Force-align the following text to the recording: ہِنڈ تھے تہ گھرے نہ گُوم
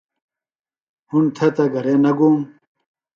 ہِنڈ 1.09 1.27
تھے 1.35 1.47
تہ 1.55 1.63
گھرے 1.73 1.93
نہ 2.03 2.11
گُوم 2.17 2.37